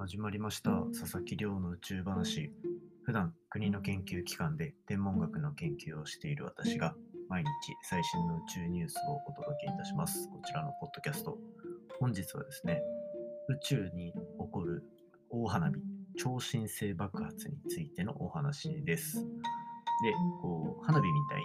[0.00, 0.70] 始まりました。
[0.98, 2.50] 佐々木亮の宇宙話。
[3.02, 6.94] 普段国の研究機関で天文学の研究をしている私が
[7.28, 7.48] 毎日
[7.82, 10.26] 最新の宇宙ニュースをお届けいたします。
[10.30, 11.36] こちらのポッドキャスト。
[11.98, 12.80] 本日はですね
[13.50, 14.82] 宇宙に起こる
[15.28, 15.74] 大花火
[16.16, 19.18] 超新星爆発についてのお話です。
[19.18, 19.26] で
[20.40, 21.42] こう花火みたい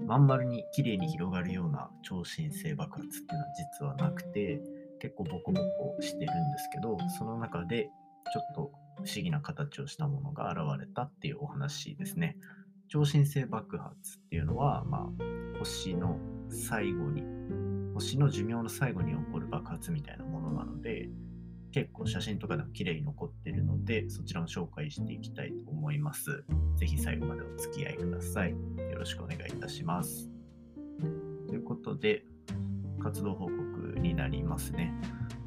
[0.00, 4.62] にまん丸に綺麗に広がるような超新星爆発っていうのは実はなくて
[5.00, 5.60] 結構ボコボ
[5.96, 7.90] コしてるんですけど、その中で
[8.32, 12.36] ちょっと不思議な形をしたものが現れたっていうお話ですね。
[12.88, 17.22] 超新星爆発っていうのは、まあ、星の最後に、
[17.94, 21.08] 星の寿命の最後に起こる爆発みたいなものなので、
[21.72, 26.44] 結構写真とかでも綺麗に残ってるので、そちらを紹介していきたいと思います。
[26.76, 28.50] ぜひ最後までお付き合いください。
[28.50, 28.56] よ
[28.96, 30.30] ろしくお願いいたします。
[31.48, 32.24] ということで、
[33.02, 33.63] 活動報告
[33.94, 34.92] になりますね。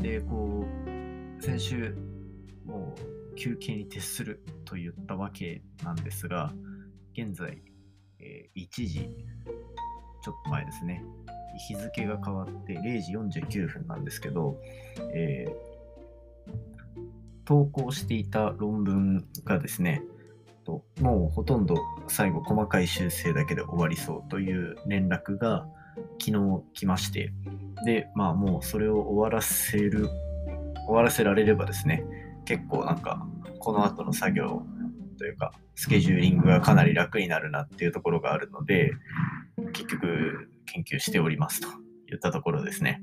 [0.00, 1.96] で、こう、先週、
[2.64, 2.94] も
[3.32, 6.52] う休憩に徹すると言ったわけなんですが、
[7.12, 7.62] 現在、
[8.20, 9.16] えー、1時
[10.22, 11.04] ちょっと前ですね、
[11.68, 14.56] 日付が変わって0時49分なんですけど、
[15.14, 16.52] えー、
[17.44, 20.02] 投稿していた論文がですね、
[21.00, 21.76] もうほとんど
[22.06, 25.66] 最後細かい修正だけで終わりそうという連絡が
[26.18, 27.32] 昨日来まして、
[27.84, 30.08] で、まあもうそれを終わらせる、
[30.86, 32.04] 終わらせられればですね、
[32.44, 33.26] 結構なんか、
[33.58, 34.62] この後の作業
[35.18, 38.92] というか、スケジューリングがかなり楽になるなっていうところがあるので、
[39.72, 41.68] 結局研究しておりますと
[42.12, 43.02] いったところですね。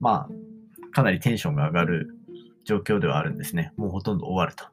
[0.00, 2.16] まあ、かなりテンションが上がる
[2.64, 3.72] 状況ではあるんですね。
[3.76, 4.64] もうほとんど終わると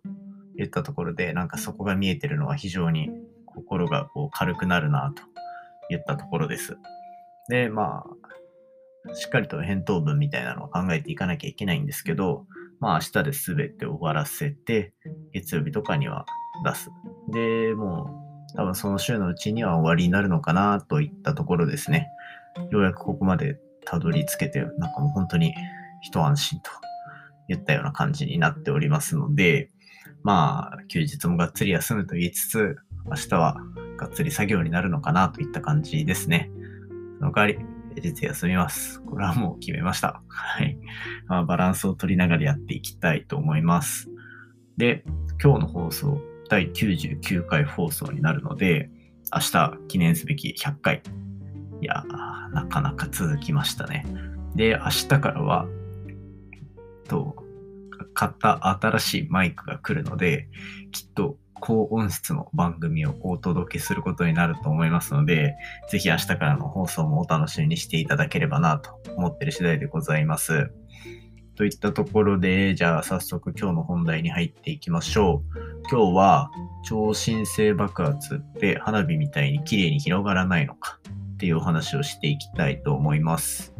[0.61, 3.09] いったところで、なんかそこが見えてるのは非常に
[3.45, 5.23] 心がこう軽くなるなと
[5.93, 6.77] いったところです。
[7.49, 8.03] で、ま
[9.09, 12.45] あ、しっかりと返答文みたいなのを考えていかなきゃいけないんですけど、
[12.79, 14.93] まあ明日で全て終わらせて、
[15.33, 16.25] 月曜日とかには
[16.63, 16.89] 出す。
[17.29, 18.09] で、も
[18.53, 22.07] う多分その週のうちには終わりになるのかなといったところですね。
[22.71, 25.53] ようやくここまでたどり着けて、なんかもう本当に
[26.01, 26.71] 一安心と
[27.47, 29.71] 言ったような感じになっておりますので、
[30.23, 33.57] まあ休日もがっつり休むと言いつつ、明日は
[33.97, 36.51] がっつり作業になるのかなといった感じですね。
[37.19, 37.65] その代わり、
[38.01, 39.01] 平日休みます。
[39.01, 40.21] これはもう決めました。
[40.27, 40.77] はい。
[41.27, 44.09] まあ、バランスを取りながらやっていきたいと思います。
[44.77, 45.03] で、
[45.43, 46.17] 今日の放送、
[46.49, 48.89] 第99回放送になるので、
[49.33, 51.03] 明日記念すべき100回。
[51.81, 54.05] いやー、なかなか続きましたね。
[54.55, 55.67] で、明日からは、
[57.09, 57.35] と、
[58.13, 60.47] 買った新しいマイクが来るので、
[60.91, 65.55] きっと高音質の番組をお届けすることになると思いますので、
[65.89, 70.71] ぜひ明日からの放送もお楽しみにしていただければなと思ってる次第でございます。
[71.55, 75.59] といったところで、じゃあ早速今日の本題に入っていきましょう。
[75.91, 76.51] 今日は
[76.85, 80.99] 超新星爆発って花火みたいに綺麗に広がらないのか
[81.33, 83.73] っていうお話をしていきたいと思います。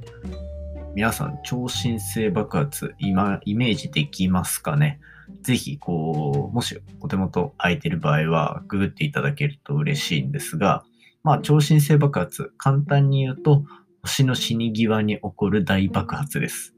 [1.00, 5.00] 皆さん、超新星爆発、今、イメージできますかね？
[5.44, 10.84] ぜひ、こう、もしお手元空いてる場合は、ググっていただけると嬉しいんですが、
[11.24, 13.64] まあ、超新星爆発、簡単に言うと、
[14.02, 16.76] 星の死に際に起こる大爆発です。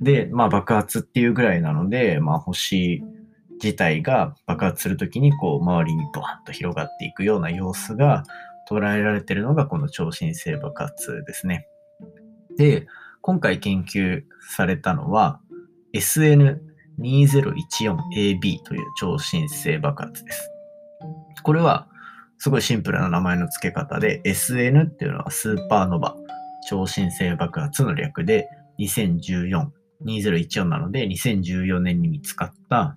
[0.00, 3.00] で、まあ、爆発っていうぐらいなので、まあ、星
[3.62, 8.24] 自体が爆発するときに、こう、周りにドワンと広がっていくような様子が
[8.68, 11.68] 捉えられてるのが、この超新星爆発ですね。
[12.58, 12.88] で、
[13.22, 15.40] 今回研究されたのは、
[15.94, 16.60] SN
[17.00, 20.50] 2014AB という超新星爆発です。
[21.42, 21.88] これは
[22.38, 26.16] すごいシンプルな名前の付け方で SN っていうのはスーパーノバ
[26.68, 28.48] 超新星爆発の略で
[28.80, 29.68] 2014、
[30.04, 32.96] 2014なので2014年に見つかった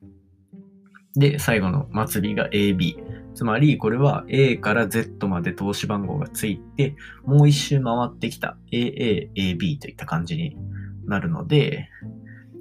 [1.15, 2.95] で、最後の末尾が AB。
[3.35, 10.57] つまり、これは A から Z まで投資番号がついて、もう一周回ってきた AA、AB といった感じに
[11.05, 11.89] なるので、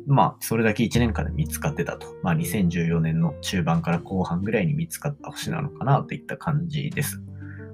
[0.06, 2.08] まあ、それだけ1年間で見つかってたと。
[2.22, 7.22] まあ、2014年の中盤から後半ぐらいに見つかった星なのかなといった感じです。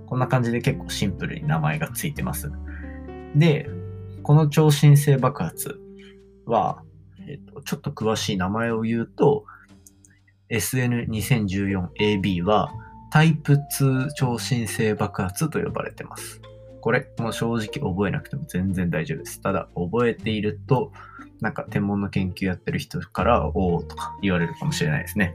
[0.06, 2.52] こんな感じで結構シンプルに名前がついてます。
[3.34, 3.68] で、
[4.22, 5.80] この超新星爆発
[6.46, 6.82] は、
[7.26, 9.44] えっと、ちょっと詳しい名前を言うと、
[10.50, 12.72] SN2014AB は
[13.10, 16.40] タイプ2超新星爆発と呼ばれてます。
[16.80, 19.40] これ、もう正直覚えなくても全然大丈夫です。
[19.40, 20.92] ただ、覚えていると、
[21.40, 25.34] なんか天文の研究やってる人からおおとか言われるかもしれないですね。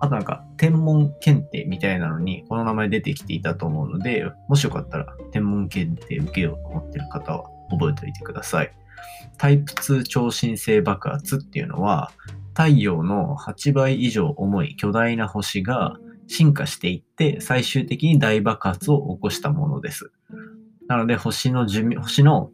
[0.00, 8.72] あとなんか天文検定みたいなのにこの名前出てきていたと思うので、もしよかったら天文検定受けようと思ってる方は覚えておいてください。
[9.38, 12.10] タイプ2超新星爆発っていうのは、
[12.54, 15.96] 太陽の8倍以上重い巨大な星が
[16.32, 20.10] 進化していって最終的に大爆発を起こしたものです。
[20.88, 22.50] なので星の寿命、星の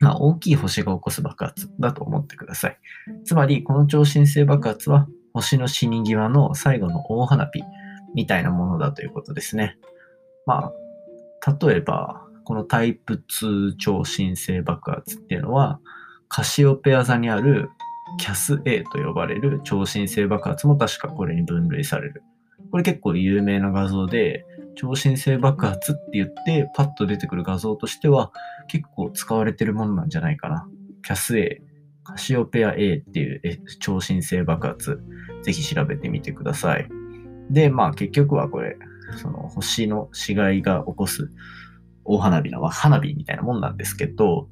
[0.00, 2.78] まあ、大きい星が起こす爆発だと思ってください。
[3.24, 7.62] つまり、この超新星爆発は星の死に際の最後の大花火
[8.14, 9.76] みたいなものだということですね。
[10.46, 10.72] ま
[11.44, 15.80] あ、例えば、このタイプ2超新星爆発っていうのは、
[16.28, 17.70] カシオペア座にある
[18.18, 22.22] キャス A と呼ばれる超新星爆発も確かこれに分類される。
[22.70, 24.44] これ結構有名な画像で、
[24.76, 28.32] 超新星爆発って言ってパッと出てくる画像としては
[28.68, 30.68] 結構使われてるものなんじゃないかな。
[31.02, 31.62] キャス A、
[32.04, 33.40] カシオペア A っていう
[33.80, 35.00] 超新星爆発、
[35.42, 36.88] ぜひ調べてみてください。
[37.50, 38.76] で、まあ結局はこれ、
[39.16, 41.30] その星の死骸が起こす
[42.04, 44.48] 大花火の花火みたいなもんなんですけど、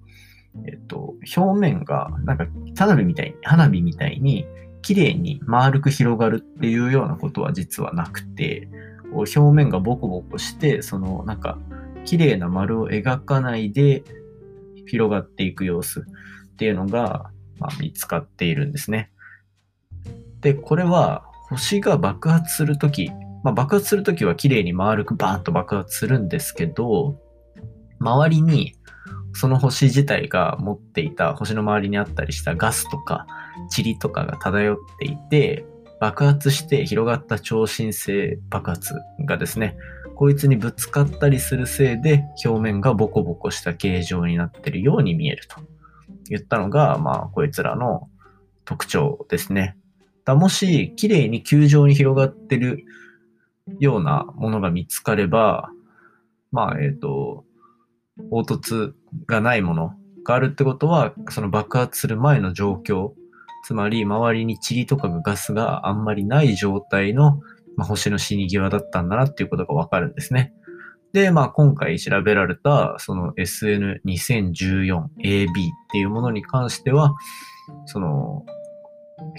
[0.66, 2.46] えっと、表面が、なんか、
[2.76, 4.46] 花火みたいに、花火みたいに、
[4.86, 8.68] 綺麗に丸く広がるっていうようなことは実はなくて、
[9.12, 11.58] こう表面がボコボコして、その、なんか、
[12.04, 14.04] 綺麗な丸を描かないで
[14.86, 16.04] 広がっていく様子っ
[16.54, 19.10] ていうのが、ま、見つかっているんですね。
[20.40, 23.10] で、これは星が爆発するとき、
[23.42, 27.18] まあ、爆発するときは綺麗に丸くバーンと爆発するんですけど、
[27.98, 28.75] 周りに
[29.38, 33.26] その星自体が持っていた星の周りにあったりしたガスとか
[33.76, 35.66] 塵とかが漂っていて、
[36.00, 38.94] 爆発して広がった超新星爆発
[39.26, 39.76] がですね、
[40.14, 45.60] こいつにぶつかったりするせいで表面がボコボコした形状になってるように見えると
[46.30, 48.08] 言ったのが、まあ、こいつらの
[48.64, 49.76] 特徴ですね。
[50.24, 52.84] だもし、綺麗に球状に広がってる
[53.78, 55.70] ようなものが見つかれば、
[56.52, 57.44] まあ、えっ、ー、と、
[58.30, 58.94] 凹凸
[59.26, 59.92] がないもの
[60.24, 63.12] があるってことは、その爆発する前の状況、
[63.64, 67.40] つまり周りに塵とかガスがあんまりない状態の、
[67.76, 70.52] まあ、星の死に際だったんだなっていうことがわかるんですね。
[71.12, 75.08] で、まあ今回調べられたその SN2014AB っ
[75.90, 77.14] ていうものに関しては、
[77.86, 78.44] その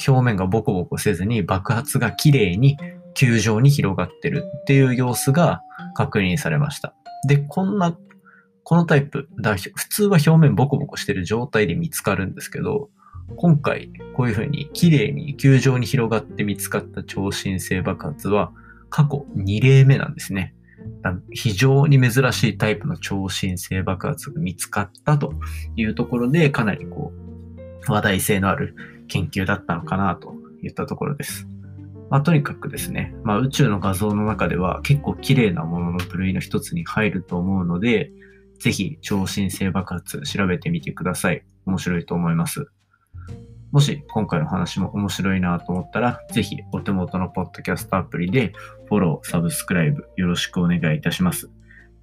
[0.08, 2.78] 表面がボコボコせずに爆発が綺麗に
[3.14, 5.62] 球状に広がってるっていう様子が
[5.96, 6.94] 確認されました。
[7.28, 7.98] で、こんな、
[8.70, 12.90] このタイプ、だ普通は表面ボコボコしてる状態で見つかるんですけど、
[13.38, 18.52] 今回こういうふうに綺麗に球状に広がって見つかった超新星爆発は
[18.90, 20.54] 過去2例目なんですね。
[21.32, 25.32] 非常に珍しいタイプの超新星爆発が見つかったと
[25.78, 27.14] いうところでかなりこ
[27.88, 28.76] う話題性のある
[29.08, 31.48] 研究だったのかなといったところです。
[32.10, 38.12] まあ、とにかくですね、まあ、宇宙の画像の中では結構綺麗なものの部類の一つに入ると思うので、
[38.60, 41.44] ぜひ超新星爆発調べてみてください。
[41.66, 42.68] 面白いと思います。
[43.72, 48.54] もし今回の話も面白いなと思ったら、ぜひお手元のポッドキャストアプリで
[48.88, 51.50] フォロー、サブスクライブよろしくお願いいたします。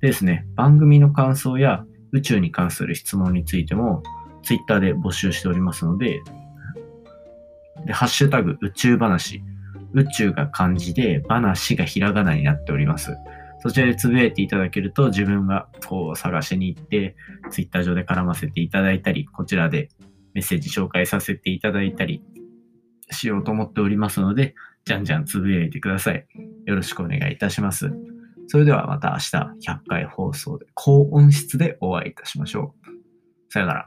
[0.01, 4.03] でですね、番組の感想や宇宙に関する質問についても
[4.43, 6.21] Twitter で募集しておりますので、
[7.87, 9.43] で、ハッシュタグ宇宙話、
[9.95, 13.17] 宇宙が漢字で話がひらがなになっております。
[13.65, 17.17] そちらでつぶやいていただけると自分がこう探しに行って
[17.51, 19.89] Twitter 上で絡ませていただいたり、こちらで
[20.35, 22.23] メッセージ紹介させていただいたり
[23.11, 24.55] しようと思っておりますので、
[24.85, 26.27] じゃんじゃんつぶやいてください。
[26.67, 27.91] よろしくお願いいたします。
[28.49, 33.53] それではまた明日100回放送で高音質でお会いいたしましょう。
[33.53, 33.87] さよなら。